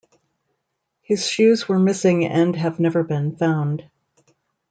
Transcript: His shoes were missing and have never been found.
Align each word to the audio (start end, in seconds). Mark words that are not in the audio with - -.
His 1.03 1.27
shoes 1.29 1.67
were 1.69 1.77
missing 1.77 2.25
and 2.25 2.55
have 2.55 2.79
never 2.79 3.03
been 3.03 3.35
found. 3.35 3.87